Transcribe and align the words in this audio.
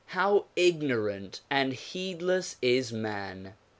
How 0.17 0.45
ignorant 0.55 1.41
and 1.51 1.73
heedless 1.73 2.55
is 2.59 2.91
man! 2.91 3.53